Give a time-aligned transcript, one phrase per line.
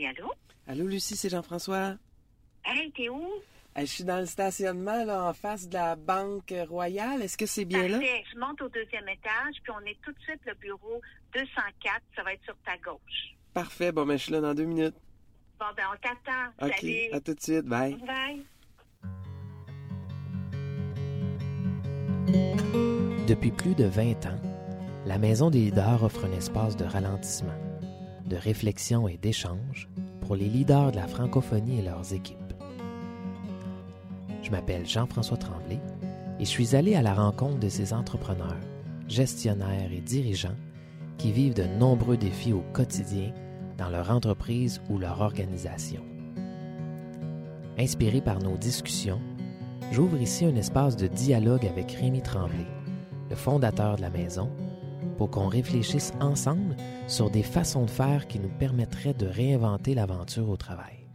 [0.00, 0.32] Oui, allô?
[0.66, 1.96] Allô, Lucie, c'est Jean-François.
[2.64, 3.22] Hey, t'es où?
[3.76, 7.20] je suis dans le stationnement, là, en face de la Banque Royale.
[7.20, 7.98] Est-ce que c'est bien là?
[7.98, 8.24] Parfait.
[8.32, 11.02] Je monte au deuxième étage, puis on est tout de suite le bureau
[11.34, 12.00] 204.
[12.16, 13.36] Ça va être sur ta gauche.
[13.52, 13.92] Parfait.
[13.92, 14.96] Bon, ben, je suis là dans deux minutes.
[15.58, 16.66] Bon, ben, on t'attend.
[16.66, 16.74] OK.
[16.80, 17.12] Salut.
[17.12, 17.66] À tout de suite.
[17.66, 17.96] Bye.
[17.96, 18.42] Bye.
[23.28, 24.40] Depuis plus de 20 ans,
[25.04, 27.54] la Maison des leaders offre un espace de ralentissement,
[28.30, 29.88] de réflexion et d'échange
[30.22, 32.36] pour les leaders de la francophonie et leurs équipes.
[34.42, 35.80] Je m'appelle Jean-François Tremblay
[36.38, 38.56] et je suis allé à la rencontre de ces entrepreneurs,
[39.08, 40.56] gestionnaires et dirigeants
[41.18, 43.32] qui vivent de nombreux défis au quotidien
[43.76, 46.02] dans leur entreprise ou leur organisation.
[47.78, 49.20] Inspiré par nos discussions,
[49.90, 52.66] j'ouvre ici un espace de dialogue avec Rémi Tremblay,
[53.28, 54.50] le fondateur de la maison,
[55.20, 56.74] pour qu'on réfléchisse ensemble
[57.06, 61.06] sur des façons de faire qui nous permettraient de réinventer l'aventure au travail.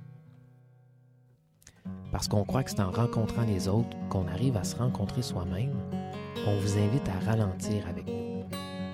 [2.11, 5.73] Parce qu'on croit que c'est en rencontrant les autres qu'on arrive à se rencontrer soi-même,
[6.45, 8.43] on vous invite à ralentir avec nous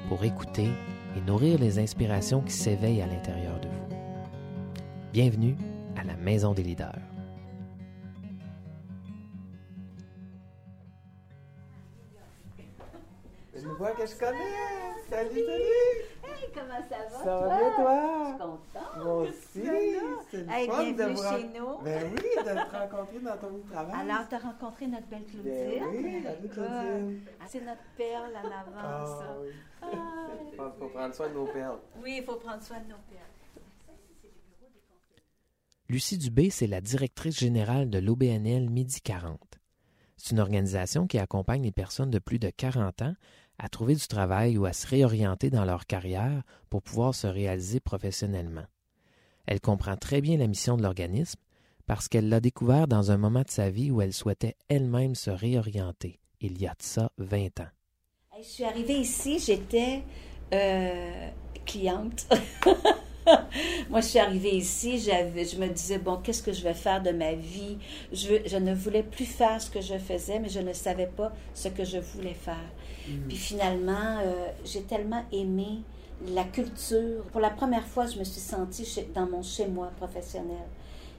[0.07, 0.69] pour écouter
[1.17, 3.97] et nourrir les inspirations qui s'éveillent à l'intérieur de vous.
[5.11, 5.57] Bienvenue
[5.97, 6.95] à la Maison des leaders.
[13.61, 14.80] Une voix que je connais.
[15.11, 15.63] Salut, salut.
[16.23, 17.23] Hey, comment ça va?
[17.23, 17.57] Ça va toi?
[17.57, 18.25] bien, Je toi?
[18.29, 19.03] suis contente.
[19.03, 19.37] Moi aussi.
[20.31, 21.77] C'est le Hey, fun de bienvenue vous ren- chez nous.
[21.83, 23.95] Ben oui, de te rencontrer dans ton travail.
[24.09, 25.51] Alors, tu as rencontré notre belle Claudine?
[25.51, 27.21] Ben oui, salut, Écoute, Claudine.
[27.41, 29.37] ah, C'est notre perle en avant, Ah ça.
[29.41, 29.49] oui.
[29.81, 29.87] Ah,
[30.49, 31.79] Je pense qu'il faut prendre soin de nos perles.
[32.01, 33.27] oui, il faut prendre soin de nos perles.
[35.89, 39.37] Lucie Dubé, c'est la directrice générale de l'OBNL Midi 40.
[40.15, 43.13] C'est une organisation qui accompagne les personnes de plus de 40 ans
[43.59, 47.79] à trouver du travail ou à se réorienter dans leur carrière pour pouvoir se réaliser
[47.79, 48.65] professionnellement.
[49.45, 51.39] Elle comprend très bien la mission de l'organisme
[51.85, 55.29] parce qu'elle l'a découvert dans un moment de sa vie où elle souhaitait elle-même se
[55.29, 57.69] réorienter, il y a de ça 20 ans.
[58.39, 60.03] Je suis arrivée ici, j'étais
[60.53, 61.29] euh,
[61.65, 62.27] cliente.
[63.89, 67.11] Moi, je suis arrivée ici, je me disais, bon, qu'est-ce que je vais faire de
[67.11, 67.77] ma vie?
[68.11, 71.67] Je ne voulais plus faire ce que je faisais, mais je ne savais pas ce
[71.67, 72.71] que je voulais faire.
[73.27, 75.81] Puis finalement, euh, j'ai tellement aimé
[76.27, 77.23] la culture.
[77.31, 80.67] Pour la première fois, je me suis sentie chez- dans mon chez-moi professionnel.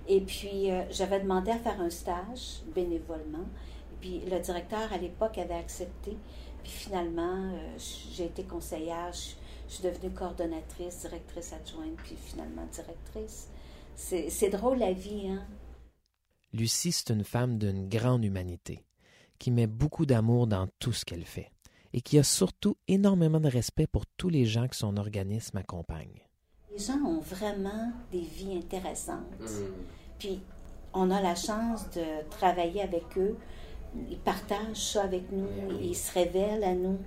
[0.09, 3.47] Et puis, euh, j'avais demandé à faire un stage bénévolement.
[3.93, 6.16] Et puis, le directeur, à l'époque, avait accepté.
[6.62, 7.78] Puis finalement, euh,
[8.12, 9.12] j'ai été conseillère.
[9.12, 9.31] Je,
[9.69, 13.49] je suis devenue coordonnatrice, directrice adjointe, puis finalement directrice.
[13.94, 15.44] C'est c'est drôle la vie, hein?
[16.53, 18.84] Lucie, c'est une femme d'une grande humanité,
[19.38, 21.50] qui met beaucoup d'amour dans tout ce qu'elle fait,
[21.93, 26.23] et qui a surtout énormément de respect pour tous les gens que son organisme accompagne.
[26.71, 29.19] Les gens ont vraiment des vies intéressantes.
[30.19, 30.41] Puis
[30.95, 33.37] on a la chance de travailler avec eux.
[34.11, 35.47] Ils partagent ça avec nous,
[35.81, 36.99] ils se révèlent à nous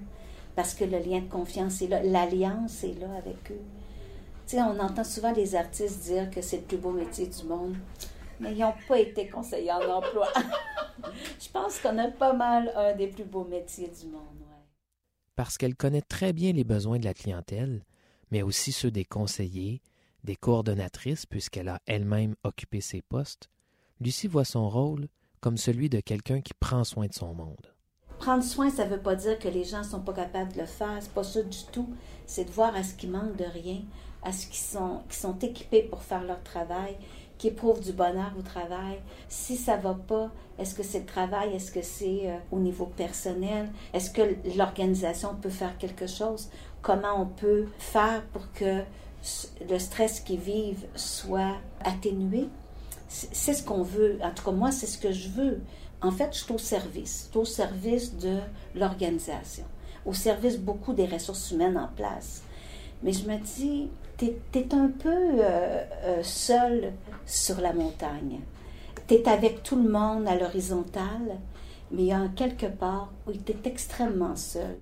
[0.55, 3.61] parce que le lien de confiance est là, l'alliance est là avec eux.
[4.47, 7.43] Tu sais, on entend souvent les artistes dire que c'est le plus beau métier du
[7.43, 7.75] monde,
[8.39, 10.27] mais ils n'ont pas été conseillers en emploi.
[11.39, 14.44] Je pense qu'on a pas mal un des plus beaux métiers du monde.
[15.35, 17.83] Parce qu'elle connaît très bien les besoins de la clientèle,
[18.31, 19.81] mais aussi ceux des conseillers,
[20.23, 23.49] des coordonnatrices, puisqu'elle a elle-même occupé ces postes,
[24.01, 25.07] Lucie voit son rôle
[25.39, 27.73] comme celui de quelqu'un qui prend soin de son monde.
[28.17, 30.61] Prendre soin, ça ne veut pas dire que les gens ne sont pas capables de
[30.61, 30.97] le faire.
[31.01, 31.93] C'est pas ça du tout.
[32.25, 33.81] C'est de voir à ce qu'ils manquent de rien,
[34.23, 34.55] à ce qu'ils
[35.09, 36.97] sont équipés pour faire leur travail,
[37.37, 38.99] qui éprouvent du bonheur au travail.
[39.29, 41.53] Si ça va pas, est-ce que c'est le travail?
[41.53, 43.69] Est-ce que c'est euh, au niveau personnel?
[43.93, 46.49] Est-ce que l'organisation peut faire quelque chose?
[46.81, 48.81] Comment on peut faire pour que
[49.69, 52.47] le stress qu'ils vivent soit atténué?
[53.07, 54.17] C'est ce qu'on veut.
[54.23, 55.61] En tout cas, moi, c'est ce que je veux.
[56.01, 57.25] En fait, je suis au service.
[57.27, 58.39] Je suis au service de
[58.75, 59.63] l'organisation,
[60.05, 62.43] au service beaucoup des ressources humaines en place.
[63.03, 66.93] Mais je me dis, tu es, un peu euh, euh, seul
[67.25, 68.41] sur la montagne.
[69.07, 71.39] Tu es avec tout le monde à l'horizontale,
[71.91, 74.79] mais il y a un quelque part où tu es extrêmement seul.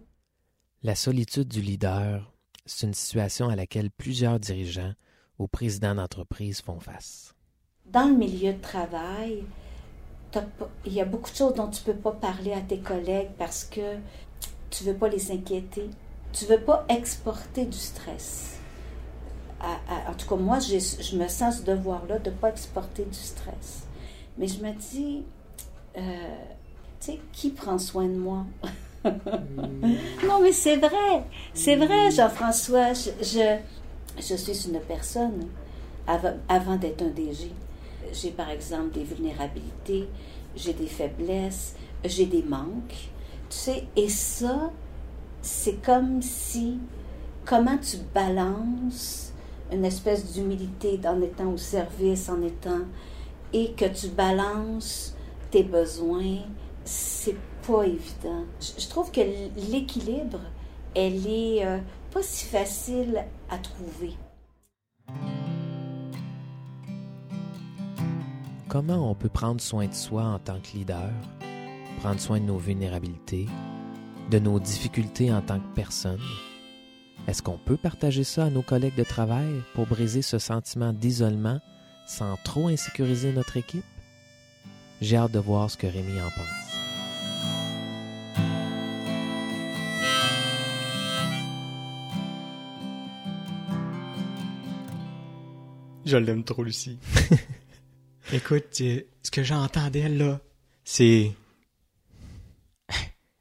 [0.84, 2.34] La solitude du leader,
[2.66, 4.94] c'est une situation à laquelle plusieurs dirigeants
[5.40, 7.34] ou présidents d'entreprise font face.
[7.86, 9.44] Dans le milieu de travail,
[10.86, 13.32] il y a beaucoup de choses dont tu ne peux pas parler à tes collègues
[13.38, 13.98] parce que
[14.70, 15.90] tu ne veux pas les inquiéter.
[16.34, 18.58] Tu ne veux pas exporter du stress.
[19.60, 23.06] À- à- en tout cas, moi, je me sens ce devoir-là de ne pas exporter
[23.06, 23.84] du stress.
[24.38, 25.24] Mais je me dis,
[25.98, 26.02] euh,
[27.00, 28.46] tu sais, qui prend soin de moi?
[29.06, 31.24] non, mais c'est vrai.
[31.54, 32.94] C'est vrai, Jean-François.
[32.94, 33.58] Je, je,
[34.18, 35.48] je suis une personne
[36.08, 37.52] avant, avant d'être un DG.
[38.12, 40.08] J'ai par exemple des vulnérabilités,
[40.56, 43.10] j'ai des faiblesses, j'ai des manques.
[43.50, 44.72] Tu sais, et ça,
[45.44, 46.80] c'est comme si,
[47.45, 49.34] comment tu balances
[49.72, 52.81] une espèce d'humilité en étant au service, en étant,
[53.51, 55.16] et que tu balances
[55.51, 56.38] tes besoins,
[56.86, 57.36] c'est
[57.68, 58.45] pas évident.
[58.60, 59.22] Je, trouve que
[59.69, 60.40] l'équilibre,
[60.95, 61.78] elle est euh,
[62.12, 64.13] pas si facile à trouver.
[68.69, 71.12] Comment on peut prendre soin de soi en tant que leader,
[72.00, 73.48] prendre soin de nos vulnérabilités,
[74.34, 76.20] de nos difficultés en tant que personne?
[77.28, 81.62] Est-ce qu'on peut partager ça à nos collègues de travail pour briser ce sentiment d'isolement
[82.08, 83.86] sans trop insécuriser notre équipe?
[85.02, 86.48] J'ai hâte de voir ce que Rémi en pense.
[96.06, 96.98] Je l'aime trop, Lucie.
[98.34, 100.40] Écoute, ce que j'entends d'elle, là,
[100.84, 101.34] c'est...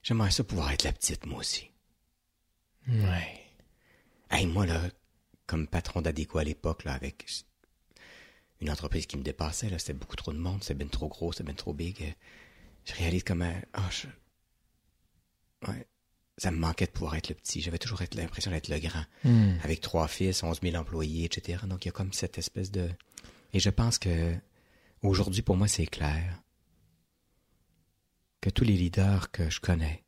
[0.03, 1.71] J'aimerais ça pouvoir être la petite, moi aussi.
[2.89, 3.41] Ouais.
[4.31, 4.81] Hey, moi, là,
[5.47, 7.27] comme patron d'Adéco à l'époque, là, avec
[8.61, 11.33] une entreprise qui me dépassait, là, c'était beaucoup trop de monde, c'était bien trop gros,
[11.33, 12.03] c'était bien trop big.
[12.03, 12.11] euh,
[12.85, 13.53] Je réalise comment...
[13.73, 14.07] Ah, je...
[15.71, 15.87] Ouais.
[16.39, 17.61] Ça me manquait de pouvoir être le petit.
[17.61, 19.05] J'avais toujours l'impression d'être le grand.
[19.23, 19.59] Hmm.
[19.63, 21.63] avec trois fils, 11 000 employés, etc.
[21.67, 22.89] Donc, il y a comme cette espèce de...
[23.53, 24.35] Et je pense que
[25.03, 26.42] aujourd'hui, pour moi, c'est clair
[28.43, 30.05] que tous les leaders que je connais,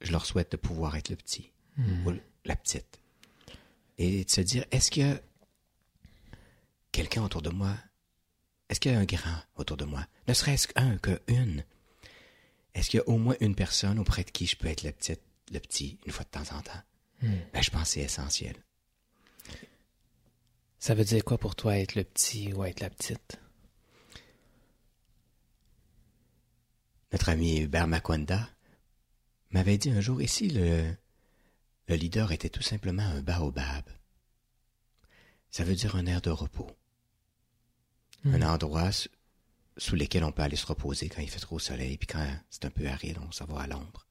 [0.00, 2.06] je leur souhaite de pouvoir être le petit Hmm.
[2.06, 2.12] ou
[2.44, 3.00] la petite.
[3.96, 5.18] Et de se dire, est-ce qu'il y a
[6.90, 7.74] quelqu'un autour de moi?
[8.68, 10.06] Est-ce qu'il y a un grand autour de moi?
[10.28, 11.64] Ne serait-ce qu'un, que une.
[12.74, 14.92] Est-ce qu'il y a au moins une personne auprès de qui je peux être la
[14.92, 16.82] petite, le petit, une fois de temps en temps?
[17.22, 17.36] Hmm.
[17.54, 18.56] Ben, je pense que c'est essentiel.
[20.78, 23.38] Ça veut dire quoi pour toi être le petit ou être la petite?
[27.12, 28.48] Notre ami Hubert Makwanda
[29.50, 30.94] m'avait dit un jour, si le,
[31.88, 33.84] le leader était tout simplement un baobab?
[35.50, 36.70] Ça veut dire un air de repos.
[38.24, 38.36] Hmm.
[38.36, 38.90] Un endroit
[39.76, 42.64] sous lequel on peut aller se reposer quand il fait trop soleil, puis quand c'est
[42.64, 44.06] un peu aride, on s'en va à l'ombre.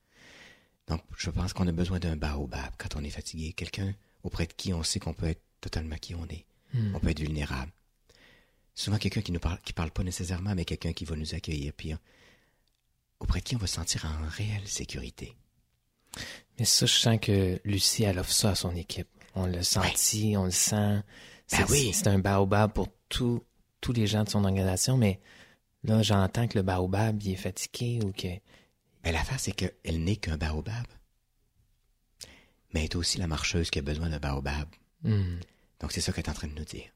[0.88, 3.94] Donc, je pense qu'on a besoin d'un baobab quand on est fatigué, quelqu'un
[4.24, 6.46] auprès de qui on sait qu'on peut être totalement qui on est.
[6.74, 6.96] Hmm.
[6.96, 7.72] On peut être vulnérable.
[8.76, 11.74] Souvent quelqu'un qui nous parle, qui parle pas nécessairement, mais quelqu'un qui va nous accueillir,
[11.74, 11.94] puis
[13.22, 15.38] auprès de qui on va se sentir en réelle sécurité.
[16.60, 19.08] Mais ça, je sens que Lucie, elle offre ça à son équipe.
[19.36, 21.02] On l'a senti, on le sent.
[21.48, 21.92] C'est Ben oui.
[21.94, 23.42] c'est un baobab pour tous
[23.82, 25.20] tous les gens de son organisation, mais
[25.84, 28.28] là, j'entends que le baobab, il est fatigué ou que...
[29.04, 30.86] Mais l'affaire, c'est qu'elle n'est qu'un baobab.
[32.74, 34.70] Mais elle est aussi la marcheuse qui a besoin d'un baobab.
[35.04, 35.40] Hmm.
[35.80, 36.90] Donc c'est ça qu'elle est en train de nous dire.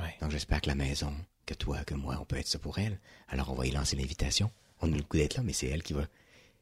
[0.00, 0.16] Ouais.
[0.22, 1.14] Donc j'espère que la maison,
[1.44, 2.98] que toi, que moi, on peut être ça pour elle.
[3.28, 4.50] Alors on va y lancer l'invitation.
[4.84, 6.06] On a le goût d'être là, mais c'est elle qui va,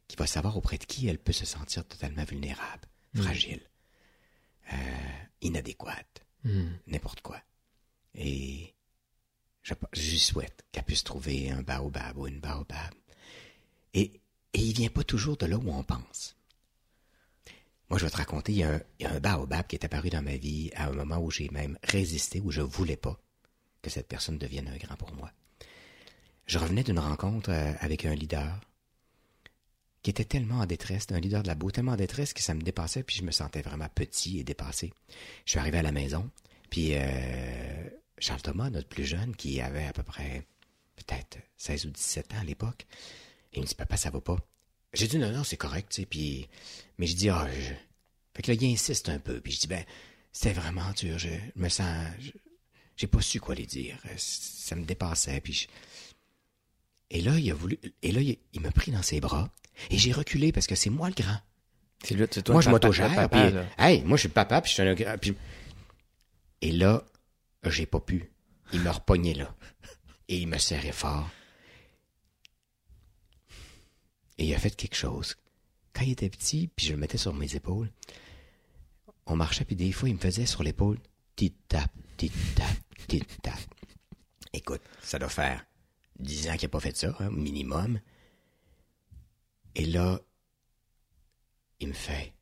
[0.09, 2.87] qui va savoir auprès de qui elle peut se sentir totalement vulnérable,
[3.17, 3.61] fragile,
[4.73, 4.77] euh,
[5.41, 6.73] inadéquate, Hmm.
[6.89, 7.41] n'importe quoi.
[8.17, 8.75] Et
[9.63, 12.95] je, je souhaite qu'elle puisse trouver un baobab ou une baobab.
[13.95, 14.21] Et,
[14.53, 16.35] et il vient pas toujours de là où on pense.
[17.89, 19.77] Moi, je vais te raconter, il y, a un, il y a un baobab qui
[19.77, 22.97] est apparu dans ma vie à un moment où j'ai même résisté, où je voulais
[22.97, 23.17] pas
[23.83, 25.31] que cette personne devienne un grand pour moi.
[26.46, 28.58] Je revenais d'une rencontre euh, avec un leader
[30.02, 32.54] qui était tellement en détresse, un leader de la boue, tellement en détresse que ça
[32.54, 34.92] me dépassait, puis je me sentais vraiment petit et dépassé.
[35.44, 36.28] Je suis arrivé à la maison,
[36.70, 37.84] puis euh,
[38.18, 40.44] Charles Thomas, notre plus jeune, qui avait à peu près
[40.96, 42.84] peut-être 16 ou 17 ans à l'époque,
[43.52, 44.37] il me dit Papa, ça va pas.
[44.92, 46.49] J'ai dit non, non, c'est correct, tu sais, puis.
[46.99, 47.46] Mais je dis Ah.
[48.34, 49.84] Fait que là, il insiste un peu, puis je dis Ben,
[50.32, 52.06] c'était vraiment dur, je me sens.
[52.96, 53.99] J'ai pas su quoi lui dire.
[54.06, 55.66] Euh, Ça me dépassait, puis je-
[57.14, 57.78] Et là, il a voulu.
[58.02, 59.50] Et là, il, m'a pris dans ses bras,
[59.90, 61.37] et j'ai reculé parce que c'est moi le grand.
[62.02, 63.40] C'est là, c'est toi moi, le je m'autogère, puis,
[63.78, 65.19] hey, moi, je suis le papa, puis je suis un grand.
[65.19, 65.37] puis-
[66.62, 67.04] Et là,
[67.64, 68.33] j'ai pas pu.
[68.73, 69.54] Il m'a repogné là.
[70.28, 71.28] Et il me serrait fort.
[74.38, 75.37] Et il a fait quelque chose.
[75.92, 77.90] Quand il était petit, puis je le mettais sur mes épaules,
[79.26, 80.99] on marchait, puis des fois, il me faisait sur l'épaule,
[81.37, 82.66] tit tap, tit tap,
[83.07, 83.59] tit tap.
[84.54, 85.62] Écoute, ça doit faire
[86.23, 88.00] dix ans qu'il n'a pas fait ça, hein, minimum.
[89.75, 90.21] Et là,
[91.81, 92.35] il me fait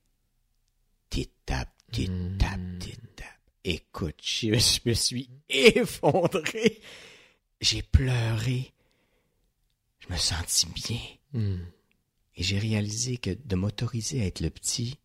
[1.09, 3.27] tit tap, tit tap, tit tap.
[3.65, 6.81] Écoute, je, je me suis effondré.
[7.61, 8.73] J'ai pleuré.
[10.01, 11.01] Je me sentis bien.
[11.33, 11.65] Hmm.
[12.37, 14.99] Et j'ai réalisé que de m'autoriser à être le petit,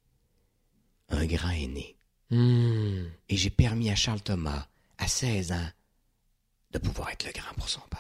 [1.09, 1.97] un grand est né.
[2.29, 3.05] Hmm.
[3.29, 4.67] Et j'ai permis à Charles Thomas,
[4.97, 5.69] à 16 ans,
[6.71, 7.99] de pouvoir être le grand pour son père.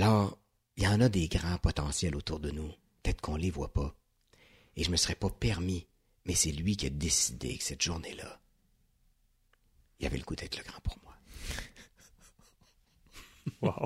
[0.00, 0.38] Alors,
[0.78, 2.68] il y en a des grands potentiels autour de nous,
[3.02, 3.94] peut-être qu'on les voit pas.
[4.74, 5.86] Et je me serais pas permis,
[6.24, 8.40] mais c'est lui qui a décidé que cette journée-là,
[9.98, 11.16] il avait le goût d'être le grand pour moi.
[13.62, 13.84] Wow.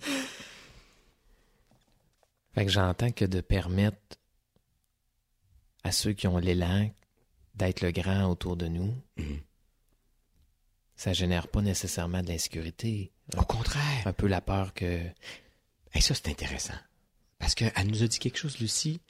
[2.52, 4.16] fait que j'entends que de permettre
[5.84, 6.90] à ceux qui ont l'élan
[7.54, 9.40] d'être le grand autour de nous, Mhm.
[11.02, 13.10] Ça génère pas nécessairement de l'insécurité.
[13.36, 14.06] Au contraire.
[14.06, 15.00] Un peu la peur que.
[15.94, 16.76] Et ça, c'est intéressant.
[17.40, 19.00] Parce qu'elle nous a dit quelque chose, Lucie,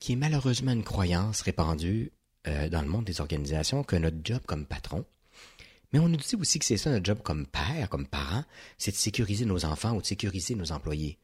[0.00, 2.10] qui est malheureusement une croyance répandue
[2.48, 5.04] euh, dans le monde des organisations, que notre job comme patron,
[5.92, 8.42] mais on nous dit aussi que c'est ça notre job comme père, comme parent,
[8.76, 11.16] c'est de sécuriser nos enfants ou de sécuriser nos employés.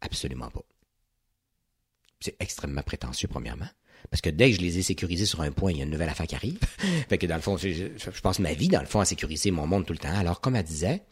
[0.00, 0.64] Absolument pas.
[2.20, 3.68] C'est extrêmement prétentieux, premièrement.
[4.10, 5.90] Parce que dès que je les ai sécurisés sur un point, il y a une
[5.90, 6.58] nouvelle affaire qui arrive.
[7.08, 9.04] fait que dans le fond, je, je- je passe ma vie, dans le fond, à
[9.04, 10.14] sécuriser mon monde tout le temps.
[10.16, 11.02] Alors, comme elle disait,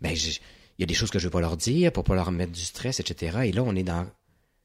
[0.00, 0.38] ben, il
[0.80, 2.60] y a des choses que je veux pas leur dire pour pas leur mettre du
[2.60, 3.38] stress, etc.
[3.46, 4.06] Et là, on est dans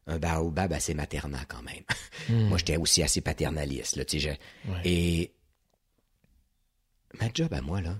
[0.08, 1.84] un baobab assez maternant quand même.
[2.50, 4.38] Moi, j'étais aussi assez paternaliste, là, tu sais.
[4.66, 4.82] je- Ouais.
[4.84, 5.34] Et
[7.20, 8.00] ma job à moi, là,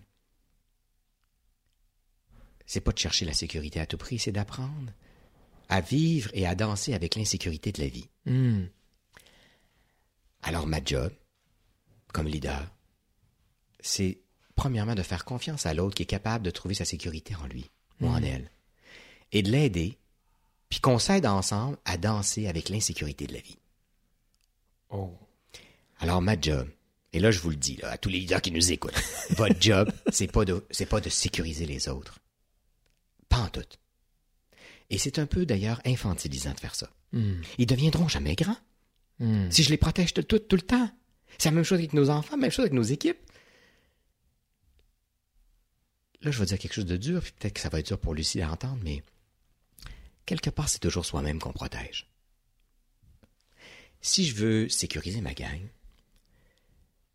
[2.66, 4.92] c'est pas de chercher la sécurité à tout prix, c'est d'apprendre
[5.70, 8.10] à vivre et à danser avec l'insécurité de la vie.
[8.26, 8.66] Hmm.
[10.44, 11.12] Alors, ma job,
[12.12, 12.70] comme leader,
[13.80, 14.20] c'est
[14.56, 17.70] premièrement de faire confiance à l'autre qui est capable de trouver sa sécurité en lui
[18.02, 18.52] ou en elle.
[19.32, 19.98] Et de l'aider,
[20.70, 23.58] puis qu'on s'aide ensemble à danser avec l'insécurité de la vie.
[24.90, 25.18] Oh.
[26.00, 26.68] Alors, ma job,
[27.14, 29.60] et là, je vous le dis, là, à tous les leaders qui nous écoutent, votre
[29.62, 32.20] job, c'est pas de, c'est pas de sécuriser les autres.
[33.30, 33.62] Pas en tout.
[34.90, 36.90] Et c'est un peu, d'ailleurs, infantilisant de faire ça.
[37.14, 37.42] Hmm.
[37.58, 38.58] Ils deviendront jamais grands.
[39.20, 39.50] Hmm.
[39.52, 40.90] Si je les protège tout, tout, tout le temps.
[41.38, 43.20] C'est la même chose avec nos enfants, même chose avec nos équipes.
[46.22, 48.00] Là, je vais dire quelque chose de dur, puis peut-être que ça va être dur
[48.00, 49.04] pour Lucie à entendre, mais
[50.26, 52.08] quelque part, c'est toujours soi-même qu'on protège.
[54.02, 55.68] Si je veux sécuriser ma gang,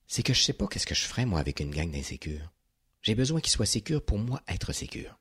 [0.06, 2.52] c'est que je sais pas qu'est-ce que je ferais, moi, avec une gang d'insécures.
[3.02, 5.18] J'ai besoin qu'ils soient sécures pour moi être sécure.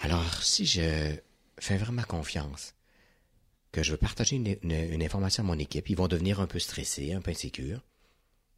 [0.00, 1.16] Alors, si je
[1.58, 2.74] fais vraiment confiance
[3.82, 7.20] je veux partager une information à mon équipe, ils vont devenir un peu stressés, un
[7.20, 7.82] peu insécures.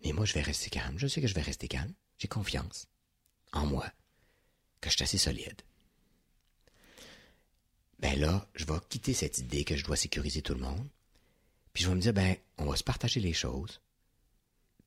[0.05, 0.99] Mais moi, je vais rester calme.
[0.99, 1.93] Je sais que je vais rester calme.
[2.19, 2.87] J'ai confiance
[3.53, 3.87] en moi,
[4.81, 5.63] que je suis assez solide.
[7.99, 10.89] Ben là, je vais quitter cette idée que je dois sécuriser tout le monde.
[11.73, 13.81] Puis je vais me dire, ben, on va se partager les choses.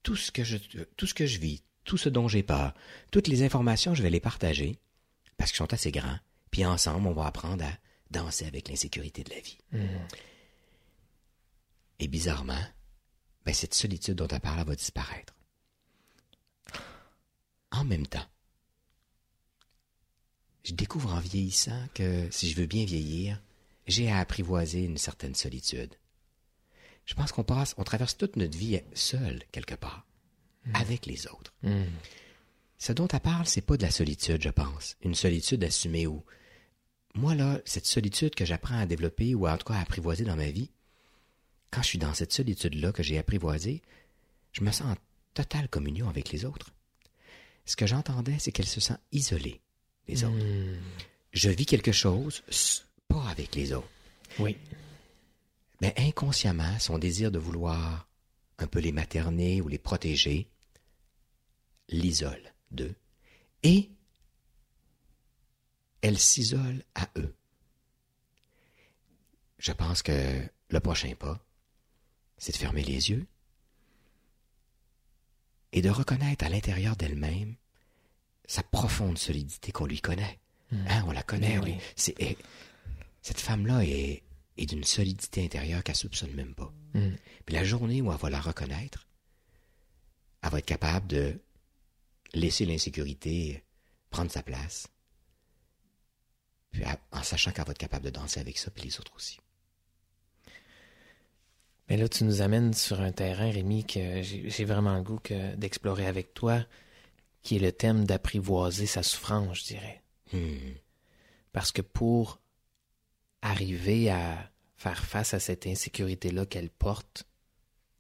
[0.02, 0.58] Tout ce que je,
[0.98, 2.74] tout ce que je vis, tout ce dont j'ai peur,
[3.12, 4.80] toutes les informations, je vais les partager
[5.38, 6.20] parce qu'ils sont assez grands.
[6.52, 7.78] Puis ensemble, on va apprendre à
[8.14, 9.58] danser avec l'insécurité de la vie.
[12.00, 12.62] Et bizarrement,
[13.46, 15.34] ben cette solitude dont tu parles va disparaître.
[17.72, 18.26] En même temps,
[20.64, 23.42] je découvre en vieillissant que si je veux bien vieillir,
[23.88, 25.94] j'ai à apprivoiser une certaine solitude.
[27.06, 30.06] Je pense qu'on passe, on traverse toute notre vie seul quelque part,
[30.74, 31.54] avec les autres.
[31.64, 31.84] Hmm.
[32.78, 34.96] Ce dont tu parles, c'est pas de la solitude, je pense.
[35.02, 36.24] Une solitude assumée ou.
[37.16, 40.36] Moi, là, cette solitude que j'apprends à développer ou en tout cas à apprivoiser dans
[40.36, 40.72] ma vie,
[41.72, 43.82] quand je suis dans cette solitude-là que j'ai apprivoisée,
[44.52, 44.96] je me sens en
[45.34, 46.72] totale communion avec les autres.
[47.66, 49.62] Ce que j'entendais, c'est qu'elle se sent isolée
[50.08, 50.36] des autres.
[50.36, 50.78] Hmm.
[51.32, 52.44] Je vis quelque chose,
[53.08, 53.88] pas avec les autres.
[54.40, 54.58] Oui.
[55.82, 58.08] Mais inconsciemment, son désir de vouloir
[58.60, 60.48] un peu les materner ou les protéger
[61.90, 62.96] l'isole d'eux.
[63.64, 63.90] Et
[66.04, 67.34] elle s'isole à eux.
[69.58, 71.40] Je pense que le prochain pas,
[72.38, 73.26] c'est de fermer les yeux
[75.72, 77.56] et de reconnaître à l'intérieur d'elle-même
[78.46, 80.40] sa profonde solidité qu'on lui connaît.
[80.74, 81.58] Hein, on la connaît.
[81.60, 81.76] Ben oui.
[81.96, 82.38] C'est, et
[83.22, 84.24] cette femme-là est,
[84.58, 86.74] est d'une solidité intérieure qu'elle soupçonne même pas.
[86.94, 87.16] Hmm.
[87.46, 89.08] Puis la journée où elle va la reconnaître,
[90.42, 91.40] elle va être capable de
[92.34, 93.64] laisser l'insécurité
[94.10, 94.88] prendre sa place.
[96.74, 99.16] Puis elle- en sachant qu'elle va être capable de danser avec ça, puis les autres
[99.16, 99.40] aussi.
[101.90, 105.56] Mais là, tu nous amènes sur un terrain, Rémi, que j'ai vraiment le goût que
[105.56, 106.66] d'explorer avec toi,
[107.42, 110.02] qui est le thème d'apprivoiser sa souffrance, je dirais.
[110.32, 110.74] Hmm.
[111.52, 112.40] Parce que pour
[113.42, 117.26] arriver à faire face à cette insécurité-là qu'elle porte,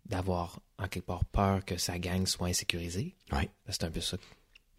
[0.06, 3.50] d'avoir en quelque part peur que sa gang soit insécurisée, Ouais.
[3.70, 4.18] c'est un peu ça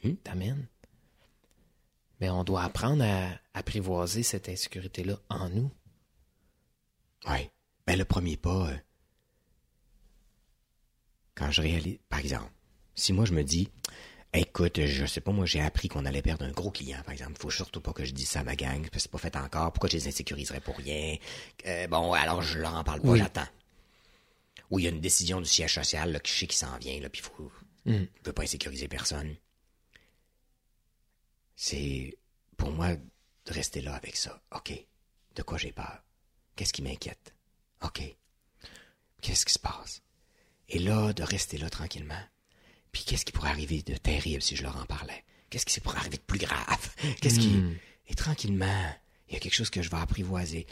[0.03, 0.09] Hmm.
[0.11, 0.67] qui t'amène.
[2.25, 5.71] Mais on doit apprendre à apprivoiser cette insécurité-là en nous.
[7.29, 7.51] Oui.
[7.87, 8.77] Ben, le premier pas, euh,
[11.35, 12.51] quand je réalise, par exemple,
[12.95, 13.69] Si moi, je me dis,
[14.33, 17.35] écoute, je sais pas, moi, j'ai appris qu'on allait perdre un gros client, par exemple.
[17.39, 19.37] Faut surtout pas que je dise ça à ma gang, parce que c'est pas fait
[19.37, 19.71] encore.
[19.73, 21.17] Pourquoi je les insécuriserais pour rien?
[21.67, 23.19] Euh, bon, alors je leur en parle pas, Oui.
[23.19, 23.49] j'attends.
[24.71, 26.99] Ou il y a une décision du siège social, là, je sais qui s'en vient,
[27.01, 27.53] là, puis faut,
[27.85, 27.93] Mm.
[28.23, 29.37] je veux pas insécuriser personne.
[31.57, 32.17] C'est,
[32.57, 34.43] pour moi, de rester là avec ça.
[34.55, 34.73] OK.
[35.35, 36.03] De quoi j'ai peur?
[36.57, 37.35] Qu'est-ce qui m'inquiète?
[37.83, 38.03] OK.
[39.21, 40.03] Qu'est-ce qui se passe?
[40.69, 42.23] Et là, de rester là tranquillement.
[42.93, 45.25] Puis qu'est-ce qui pourrait arriver de terrible si je leur en parlais?
[45.51, 46.95] Qu'est-ce qui pourrait arriver de plus grave?
[47.21, 47.49] Qu'est-ce qui...
[47.49, 47.77] Mm.
[48.09, 48.93] Et tranquillement,
[49.29, 50.67] il y a quelque chose que je vais apprivoiser.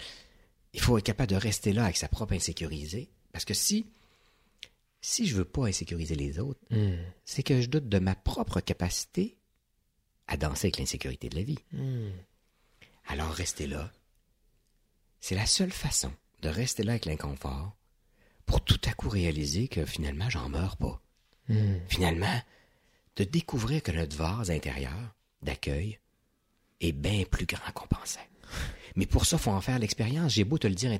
[0.73, 3.11] Il faut être capable de rester là avec sa propre insécurité.
[3.33, 3.87] Parce que si...
[5.01, 6.95] Si je veux pas insécuriser les autres, Mm.
[7.25, 9.37] c'est que je doute de ma propre capacité
[10.27, 11.59] à danser avec l'insécurité de la vie.
[11.73, 12.11] Mm.
[13.07, 13.91] Alors rester là,
[15.21, 17.77] c'est la seule façon de rester là avec l'inconfort
[18.47, 21.01] pour tout à coup réaliser que finalement j'en meurs pas.
[21.49, 21.77] Mm.
[21.89, 22.43] Finalement,
[23.17, 25.99] de découvrir que notre vase intérieur d'accueil
[26.81, 28.29] est bien plus grand qu'on pensait.
[28.97, 30.33] Mais pour ça, faut en faire l'expérience.
[30.35, 30.97] J'ai beau te le dire,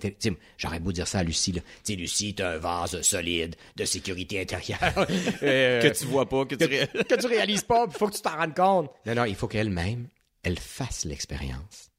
[0.59, 1.61] j'aurais beau dire ça à Lucie, là.
[1.85, 5.07] Tu sais, Lucie, t'as un vase solide de sécurité intérieure.
[5.43, 6.65] Euh, Que tu vois pas, que tu...
[6.65, 8.91] ré- que tu réalises pas, il faut que tu t'en rendes compte.
[9.07, 10.09] Non, non, il faut qu'elle-même,
[10.43, 11.91] elle fasse l'expérience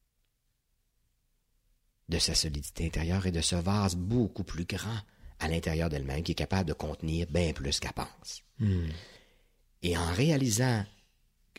[2.10, 4.98] de sa solidité intérieure et de ce vase beaucoup plus grand
[5.40, 8.44] à l'intérieur d'elle-même qui est capable de contenir bien plus qu'elle pense.
[8.60, 8.88] Mm.
[9.84, 10.86] Et en réalisant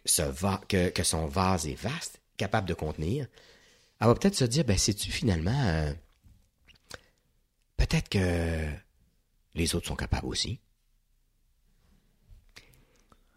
[0.05, 3.27] ce va- que, que son vase est vaste, capable de contenir,
[4.05, 5.91] elle va peut-être se dire, ben, sais-tu finalement, euh,
[7.79, 8.69] peut-être que
[9.55, 10.61] les autres sont capables aussi.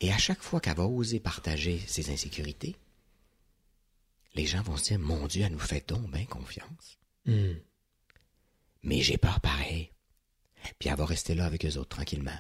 [0.02, 2.76] Et à chaque fois qu'elle va oser partager ses insécurités,
[4.36, 7.00] les gens vont se dire, mon Dieu, elle nous fait donc bien confiance.
[7.26, 7.54] Mm.
[8.84, 9.94] Mais j'ai peur pareil.
[10.80, 12.40] Puis elle va rester là avec eux autres tranquillement.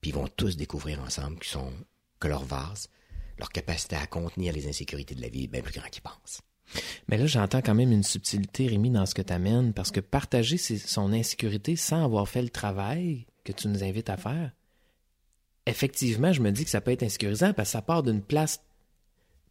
[0.00, 1.74] Puis ils vont tous découvrir ensemble sont,
[2.20, 2.88] que leur vase,
[3.36, 6.40] leur capacité à contenir les insécurités de la vie est bien plus grand qu'ils pensent.
[7.08, 10.00] Mais là, j'entends quand même une subtilité, Rémi, dans ce que tu amènes, parce que
[10.00, 14.52] partager son insécurité sans avoir fait le travail que tu nous invites à faire,
[15.66, 18.60] effectivement, je me dis que ça peut être insécurisant parce que ça part d'une place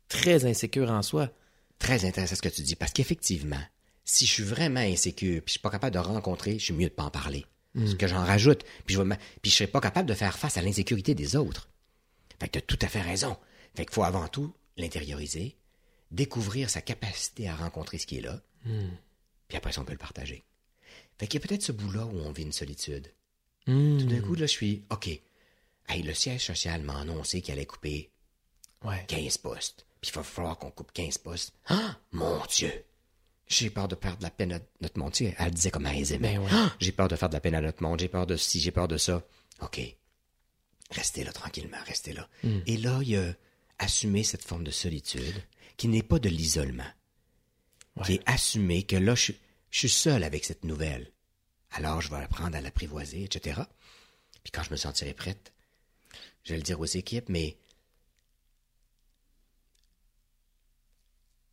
[0.07, 1.29] très insécure en soi.
[1.77, 3.61] Très intéressant ce que tu dis, parce qu'effectivement,
[4.03, 6.89] si je suis vraiment insécure, puis je suis pas capable de rencontrer, je suis mieux
[6.89, 7.45] de pas en parler.
[7.75, 9.01] Ce que j'en rajoute, puis je
[9.41, 11.69] puis serai pas capable de faire face à l'insécurité des autres.
[12.39, 13.37] Fait que tu as tout à fait raison.
[13.75, 15.55] Fait qu'il faut avant tout l'intérioriser,
[16.11, 18.41] découvrir sa capacité à rencontrer ce qui est là,
[19.47, 20.43] puis après ça, on peut le partager.
[21.17, 23.11] Fait qu'il y a peut-être ce bout-là où on vit une solitude.
[23.67, 23.97] Mm.
[23.99, 27.65] Tout d'un coup, là, je suis, OK, hey, le siège social m'a annoncé qu'il allait
[27.65, 28.09] couper
[28.85, 29.03] Ouais.
[29.07, 29.85] 15 postes.
[29.99, 31.53] Puis il va falloir qu'on coupe 15 postes.
[31.67, 32.71] Ah, mon Dieu!
[33.47, 35.11] J'ai peur de perdre la peine à notre monde.
[35.11, 36.37] Tu sais, elle disait comme elle les aimait.
[36.37, 36.49] Ben ouais.
[36.53, 37.99] Ah, j'ai peur de faire de la peine à notre monde.
[37.99, 39.23] J'ai peur de ci, j'ai peur de ça.
[39.61, 39.81] OK.
[40.91, 42.29] Restez là tranquillement, restez là.
[42.65, 43.33] Et là, il y a
[43.79, 45.35] assumé cette forme de solitude
[45.79, 46.91] qui n'est pas de l'isolement.
[48.05, 49.31] Qui est assumé que là, je,
[49.71, 51.11] je suis seul avec cette nouvelle.
[51.71, 53.61] Alors, je vais apprendre à l'apprivoiser, etc.
[54.43, 55.53] Puis quand je me sentirai prête,
[56.43, 57.57] je vais le dire aux équipes, mais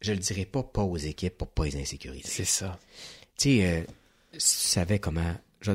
[0.00, 2.28] je le dirai pas pas aux équipes pour pas les insécuriser.
[2.28, 2.78] C'est ça.
[3.36, 3.84] Tu sais, euh,
[4.38, 5.36] si tu savais comment...
[5.60, 5.72] je-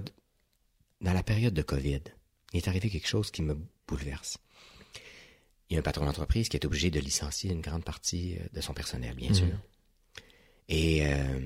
[1.01, 2.01] dans la période de COVID,
[2.53, 4.37] il est arrivé quelque chose qui me bouleverse.
[5.71, 8.45] Il y a un patron d'entreprise qui est obligé de licencier une grande partie euh,
[8.51, 9.47] de son personnel, bien sûr.
[10.67, 11.39] Et euh,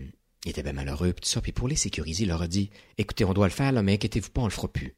[0.43, 1.41] il était bien malheureux, puis tout ça.
[1.41, 3.93] Puis pour les sécuriser, il leur a dit, écoutez, on doit le faire, là, mais
[3.93, 4.95] inquiétez-vous pas, on le fera plus.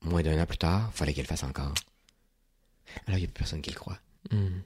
[0.00, 1.74] Moins d'un an plus tard, fallait qu'il le fasse encore.
[3.06, 4.00] Alors, il n'y a plus personne qui le croit.
[4.30, 4.60] Mm.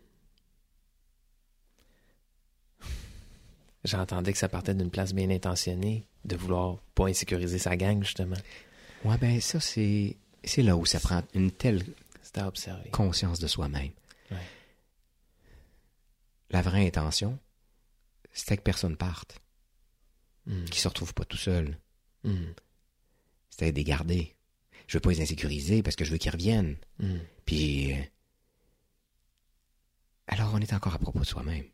[3.83, 8.37] J'entendais que ça partait d'une place bien intentionnée, de vouloir pas insécuriser sa gang, justement.
[9.05, 11.83] Ouais, ben ça, c'est c'est là où ça prend une telle
[12.23, 12.91] C'était à observer.
[12.91, 13.91] conscience de soi-même.
[14.31, 14.47] Ouais.
[16.51, 17.39] La vraie intention,
[18.33, 19.41] c'était que personne parte,
[20.47, 20.65] Mm.
[20.67, 21.79] qu'il se retrouve pas tout seul.
[22.25, 22.53] Mm.
[23.51, 24.35] C'était de les garder.
[24.87, 26.77] Je veux pas les insécuriser parce que je veux qu'ils reviennent.
[26.99, 27.17] Mm.
[27.47, 27.93] Puis...
[27.95, 28.03] euh,
[30.27, 31.65] Alors, on est encore à propos de soi-même.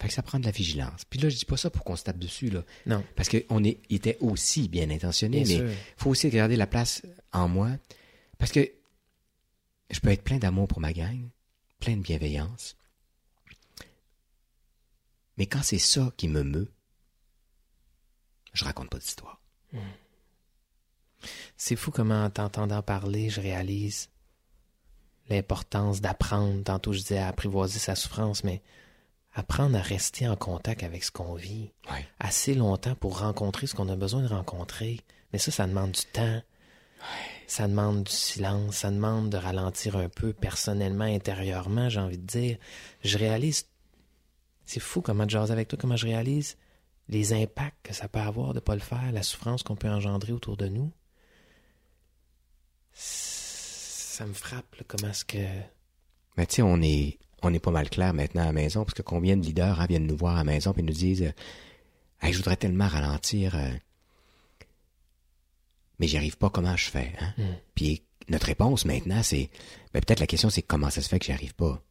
[0.00, 1.04] Fait que ça prend de la vigilance.
[1.04, 2.64] Puis là, je dis pas ça pour qu'on se tape dessus, là.
[2.86, 3.04] Non.
[3.16, 5.70] Parce qu'on il était aussi bien intentionné, mais sûr.
[5.98, 7.70] faut aussi garder la place en moi.
[8.38, 8.70] Parce que
[9.90, 11.28] je peux être plein d'amour pour ma gang,
[11.80, 12.76] plein de bienveillance.
[15.36, 16.70] Mais quand c'est ça qui me meut,
[18.54, 19.40] je raconte pas d'histoire.
[21.58, 24.08] C'est fou comment, en t'entendant parler, je réalise
[25.28, 26.64] l'importance d'apprendre.
[26.64, 28.62] Tantôt, je disais apprivoiser sa souffrance, mais
[29.32, 32.06] apprendre à rester en contact avec ce qu'on vit Ouais.
[32.18, 35.00] assez longtemps pour rencontrer ce qu'on a besoin de rencontrer.
[35.32, 36.42] Mais ça, ça demande du temps.
[37.46, 42.26] Ça demande du silence, ça demande de ralentir un peu personnellement, intérieurement, j'ai envie de
[42.26, 42.58] dire.
[43.02, 43.66] Je réalise,
[44.66, 46.56] c'est fou comment jaser avec toi, comment je réalise
[47.08, 49.88] les impacts que ça peut avoir de ne pas le faire, la souffrance qu'on peut
[49.88, 50.92] engendrer autour de nous.
[52.92, 55.38] Ça me frappe, là, comment est-ce que...
[56.36, 58.94] Mais tu sais, on est, on est pas mal clair maintenant à la maison, parce
[58.94, 61.32] que combien de leaders hein, viennent nous voir à la maison et nous disent euh,
[62.22, 63.70] Hey, je voudrais tellement ralentir, euh,
[65.98, 67.12] mais j'y arrive pas, comment je fais?
[67.20, 67.34] Hein?
[67.38, 67.54] Mm.
[67.74, 69.50] Puis notre réponse maintenant, c'est
[69.92, 71.82] ben, peut-être la question, c'est comment ça se fait que j'y arrive pas?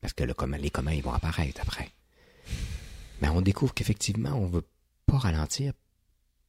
[0.00, 1.90] Parce que le les communs, ils vont apparaître après.
[3.20, 4.66] Mais on découvre qu'effectivement, on veut
[5.06, 5.72] pas ralentir,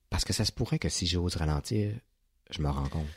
[0.09, 1.93] parce que ça se pourrait que si j'ose ralentir,
[2.49, 3.07] je me rends compte.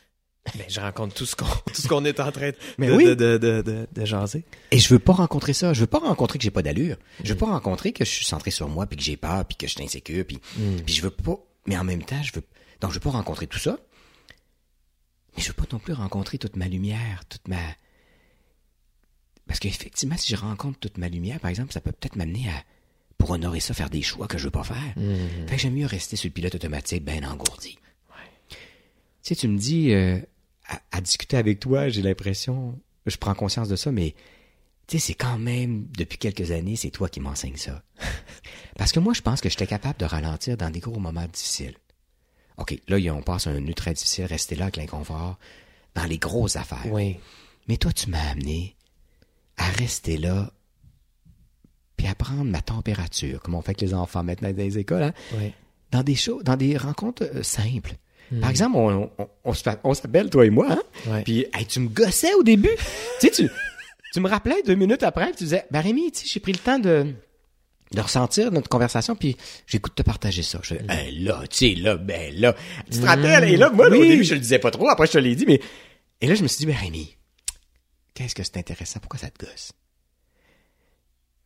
[0.57, 2.93] Ben, je rencontre tout ce qu'on tout ce qu'on est en train de, Mais de,
[2.95, 3.05] oui.
[3.05, 4.45] de, de, de, jaser.
[4.71, 5.73] Et je veux pas rencontrer ça.
[5.73, 6.97] Je veux pas rencontrer que j'ai pas d'allure.
[7.23, 9.57] Je veux pas rencontrer que je suis centré sur moi puis que j'ai peur puis
[9.57, 10.39] que je suis insécure puis
[10.85, 11.39] puis je veux pas.
[11.67, 12.43] Mais en même temps, je veux
[12.81, 13.79] donc je veux pas rencontrer tout ça.
[15.37, 17.59] Mais je veux pas non plus rencontrer toute ma lumière, toute ma
[19.47, 22.63] parce qu'effectivement, si je rencontre toute ma lumière, par exemple, ça peut peut-être m'amener à
[23.17, 24.95] pour honorer ça faire des choix que je veux pas faire.
[25.49, 27.79] Fait que j'aime mieux rester sur le pilote automatique bien engourdi.
[29.23, 30.21] Tu sais, tu me dis, euh,
[30.69, 34.15] à, à discuter avec toi, j'ai l'impression, je prends conscience de ça, mais
[34.87, 37.83] tu sais, c'est quand même, depuis quelques années, c'est toi qui m'enseignes ça.
[38.79, 41.77] Parce que moi, je pense que j'étais capable de ralentir dans des gros moments difficiles.
[42.57, 45.39] OK, là, on passe un nœud très difficile, rester là avec l'inconfort,
[45.95, 46.87] dans les grosses affaires.
[46.91, 47.19] Oui.
[47.69, 48.77] Mais toi, tu m'as amené
[49.59, 50.53] à rester là,
[51.97, 55.03] puis à prendre ma température, comme on fait avec les enfants maintenant dans les écoles,
[55.03, 55.53] hein, Oui.
[55.91, 57.43] dans des choses, dans des rencontres euh,
[58.31, 58.41] simples.
[58.41, 59.53] Par exemple, on, on,
[59.85, 60.83] on s'appelle, toi et moi, hein?
[61.07, 61.23] Ouais.
[61.23, 62.71] Puis, hey, tu me gossais au début.
[63.21, 63.49] tu sais, tu,
[64.13, 66.53] tu me rappelais deux minutes après, puis tu disais, ben Rémi, tu sais, j'ai pris
[66.53, 67.15] le temps de,
[67.93, 69.37] de ressentir notre conversation, puis
[69.67, 70.61] j'écoute te partager ça.
[70.63, 72.55] Je fais, Hey, là, tu sais, là, ben là.
[72.91, 73.45] Tu te rappelles?
[73.45, 75.35] Et là, moi, là, au début, je le disais pas trop, après, je te l'ai
[75.35, 75.61] dit, mais.
[76.21, 77.17] Et là, je me suis dit, ben Rémi,
[78.15, 78.99] qu'est-ce que c'est intéressant?
[79.01, 79.73] Pourquoi ça te gosse?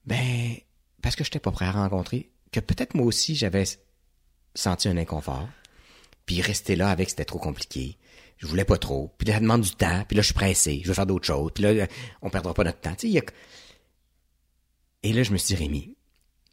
[0.06, 0.54] Ben,
[1.02, 3.64] parce que je n'étais pas prêt à rencontrer, que peut-être moi aussi, j'avais
[4.54, 5.48] senti un inconfort.
[6.26, 7.98] Puis rester là avec, c'était trop compliqué.
[8.38, 9.14] Je voulais pas trop.
[9.18, 10.04] Puis là, ça demande du temps.
[10.06, 10.80] Puis là, je suis pressé.
[10.82, 11.52] Je veux faire d'autres choses.
[11.54, 11.86] Puis là,
[12.22, 12.94] on perdra pas notre temps.
[12.94, 13.22] Tu sais, il y a...
[15.04, 15.96] Et là, je me suis dit, Rémi,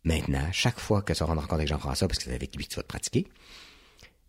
[0.04, 2.66] maintenant, chaque fois que tu vas rendre compte avec Jean-François, parce que c'est avec lui
[2.66, 3.28] que tu vas te pratiquer,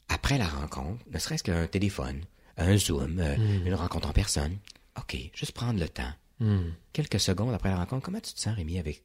[0.09, 2.25] après la rencontre, ne serait-ce qu'un téléphone,
[2.57, 4.59] un Zoom, euh, une rencontre en personne,
[4.99, 6.13] OK, juste prendre le temps.
[6.41, 6.71] Hmm.
[6.93, 9.05] Quelques secondes après la rencontre, comment tu te sens, Rémi, avec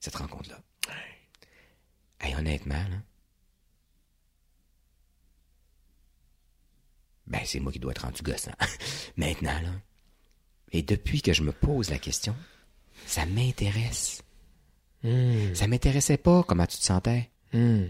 [0.00, 0.60] cette rencontre-là?
[2.20, 2.96] Hey, honnêtement, là,
[7.30, 8.52] ben, c'est moi qui dois être rendu gossant.
[9.16, 9.70] Maintenant, là.
[10.72, 12.34] Et depuis que je me pose la question,
[13.06, 14.22] ça m'intéresse.
[15.02, 15.54] Hmm.
[15.54, 17.30] Ça m'intéressait pas comment tu te sentais.
[17.52, 17.86] Hmm.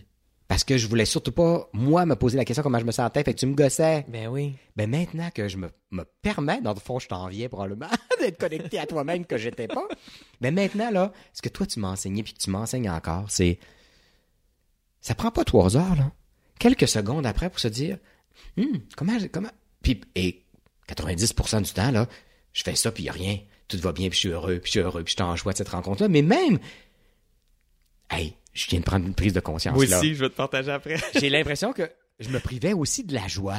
[0.47, 3.23] Parce que je voulais surtout pas, moi, me poser la question comment je me sentais.
[3.23, 4.05] Fait que tu me gossais.
[4.09, 4.57] Ben oui.
[4.77, 8.39] Ben maintenant que je me, me permets, dans le fond, je t'en viens probablement d'être
[8.39, 9.87] connecté à toi-même que j'étais pas.
[10.41, 13.59] Ben maintenant, là, ce que toi tu m'as enseigné puis que tu m'enseignes encore, c'est.
[15.01, 16.13] Ça prend pas trois heures, là.
[16.59, 17.99] Quelques secondes après pour se dire
[18.59, 19.17] Hum, comment.
[19.33, 19.51] comment?
[19.83, 20.45] Puis, et
[20.89, 22.09] 90% du temps, là,
[22.53, 23.39] je fais ça puis y a rien.
[23.69, 25.37] Tout va bien puis je suis heureux puis je suis heureux puis je suis en
[25.37, 26.09] joie de cette rencontre-là.
[26.09, 26.59] Mais même.
[28.11, 29.77] Hey, je viens de prendre une prise de conscience.
[29.77, 30.97] Moi là aussi, je vais te partager après.
[31.15, 31.89] j'ai l'impression que
[32.19, 33.59] je me privais aussi de la joie.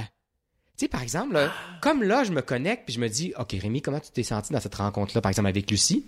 [0.78, 3.56] Tu sais, par exemple, là, comme là, je me connecte puis je me dis, OK,
[3.60, 6.06] Rémi, comment tu t'es senti dans cette rencontre-là, par exemple, avec Lucie?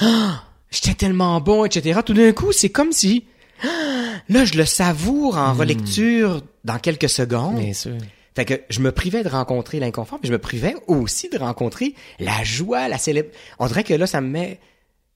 [0.00, 2.00] Ah, J'étais tellement bon, etc.
[2.04, 3.24] Tout d'un coup, c'est comme si,
[3.64, 3.97] ah,
[4.28, 7.58] là, je le savoure en relecture dans quelques secondes.
[7.60, 7.96] Bien sûr.
[8.34, 11.94] Fait que je me privais de rencontrer l'inconfort, mais je me privais aussi de rencontrer
[12.20, 13.30] la joie, la célèbre.
[13.58, 14.60] On dirait que là, ça me met...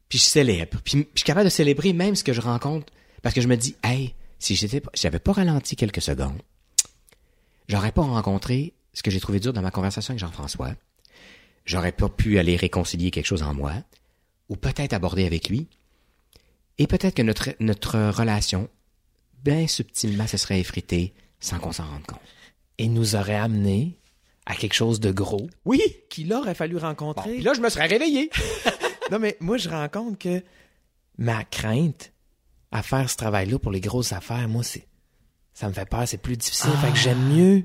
[0.09, 0.79] Puis je célèbre.
[0.85, 2.93] Puis je suis capable de célébrer même ce que je rencontre.
[3.23, 6.43] Parce que je me dis, hey, si j'étais, pas- si j'avais pas ralenti quelques secondes,
[7.69, 10.75] j'aurais pas rencontré ce que j'ai trouvé dur dans ma conversation avec Jean-François.
[11.65, 13.73] J'aurais pas pu aller réconcilier quelque chose en moi.
[14.49, 15.69] Ou peut-être aborder avec lui.
[16.79, 18.69] Et peut-être que notre, notre relation,
[19.45, 22.21] bien subtilement, se serait effritée sans qu'on s'en rende compte.
[22.79, 23.99] Et nous aurait amené
[24.47, 25.81] à quelque chose de gros Oui!
[26.11, 27.35] qu'il aurait fallu Bon, rencontrer.
[27.35, 28.31] puis là, je me serais réveillé.
[29.11, 30.43] Non, mais moi, je rends compte que
[31.19, 32.13] ma crainte
[32.71, 34.87] à faire ce travail-là pour les grosses affaires, moi, c'est.
[35.53, 36.71] Ça me fait peur, c'est plus difficile.
[36.81, 37.65] Fait que j'aime mieux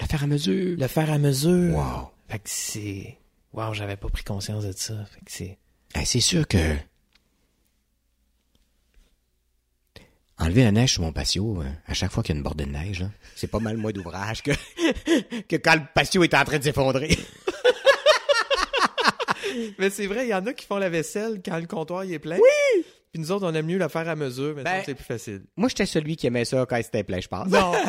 [0.00, 0.76] Le faire à mesure.
[0.76, 1.76] le faire à mesure.
[1.76, 2.10] Wow.
[2.26, 3.18] Fait que c'est.
[3.52, 4.94] Wow, j'avais pas pris conscience de ça.
[5.04, 5.58] Fait que c'est.
[5.94, 6.74] Eh, c'est sûr que.
[10.40, 12.64] Enlever la neige sur mon patio, euh, à chaque fois qu'il y a une bordée
[12.64, 14.52] de neige, là, c'est pas mal moins d'ouvrage que,
[15.48, 17.16] que quand le patio est en train de s'effondrer.
[19.78, 22.12] Mais c'est vrai, il y en a qui font la vaisselle quand le comptoir il
[22.12, 22.36] est plein.
[22.36, 22.84] Oui!
[23.12, 25.42] Puis nous autres, on aime mieux le faire à mesure, mais Ben, c'est plus facile.
[25.56, 27.48] Moi, j'étais celui qui aimait ça quand c'était plein, je pense.
[27.48, 27.72] Non?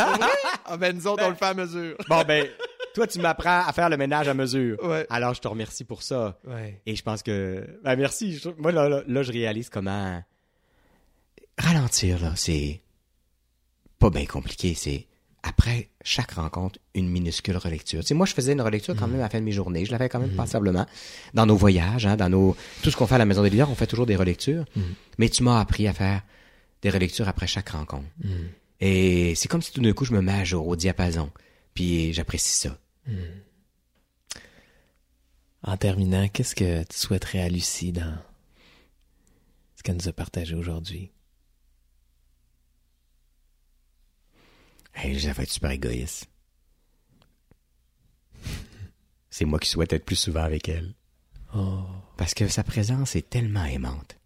[0.72, 1.96] Ah ben nous autres, on le fait à mesure.
[2.08, 2.46] Bon, ben,
[2.94, 4.78] toi, tu m'apprends à faire le ménage à mesure.
[4.84, 5.08] Ouais.
[5.10, 6.38] Alors, je te remercie pour ça.
[6.48, 6.80] Ouais.
[6.86, 7.66] Et je pense que.
[7.84, 8.38] Ben, merci.
[8.38, 10.22] Je- Moi, là, là, là, je réalise comment.
[11.60, 12.82] Ralentir, là, c'est.
[14.00, 14.74] Pas bien compliqué.
[14.74, 15.06] C'est.
[15.44, 18.02] Après chaque rencontre, une minuscule relecture.
[18.02, 19.86] Tu sais, moi, je faisais une relecture quand même à la fin de mes journées.
[19.86, 20.86] Je l'avais quand même passablement.
[21.34, 22.58] Dans nos voyages, hein, dans nos.
[22.82, 24.66] Tout ce qu'on fait à la Maison des leaders, on fait toujours des relectures.
[25.18, 26.24] Mais tu m'as appris à faire
[26.82, 28.08] des relectures après chaque rencontre.
[28.82, 31.30] Et c'est comme si tout d'un coup, je me mets à jour au diapason.
[31.74, 32.78] Puis j'apprécie ça.
[35.64, 38.18] En terminant, qu'est-ce que tu souhaiterais à Lucie dans
[39.76, 41.12] ce qu'elle nous a partagé aujourd'hui?
[45.02, 46.28] Hey, va être super égoïste?
[49.30, 50.94] C'est moi qui souhaite être plus souvent avec elle.
[51.56, 51.86] Oh.
[52.18, 54.18] Parce que sa présence est tellement aimante.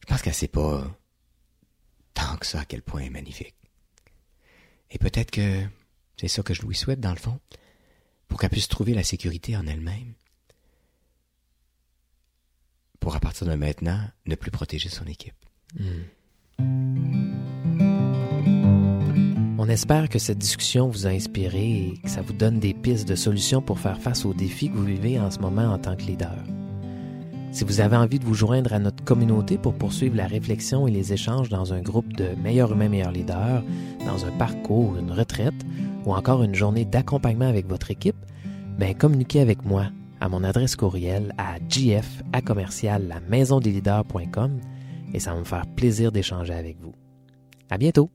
[0.00, 0.90] Je pense qu'elle sait pas
[2.14, 3.54] tant que ça à quel point elle est magnifique.
[4.90, 5.64] Et peut-être que
[6.16, 7.38] c'est ça que je lui souhaite dans le fond,
[8.26, 10.14] pour qu'elle puisse trouver la sécurité en elle-même.
[12.98, 15.34] Pour à partir de maintenant, ne plus protéger son équipe.
[19.62, 23.06] On espère que cette discussion vous a inspiré et que ça vous donne des pistes
[23.06, 25.96] de solutions pour faire face aux défis que vous vivez en ce moment en tant
[25.96, 26.38] que leader.
[27.52, 30.90] Si vous avez envie de vous joindre à notre communauté pour poursuivre la réflexion et
[30.90, 33.62] les échanges dans un groupe de meilleurs humains, meilleurs leaders,
[34.06, 35.66] dans un parcours, une retraite
[36.06, 38.16] ou encore une journée d'accompagnement avec votre équipe,
[38.78, 39.88] ben communiquez avec moi
[40.22, 42.22] à mon adresse courriel à gf
[45.12, 46.94] et ça va me faire plaisir d'échanger avec vous.
[47.68, 48.10] À bientôt!